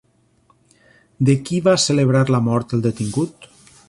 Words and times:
De 1.29 1.35
qui 1.49 1.59
va 1.67 1.75
celebrar 1.85 2.25
la 2.37 2.43
mort 2.47 2.77
el 2.79 2.83
detingut? 2.87 3.51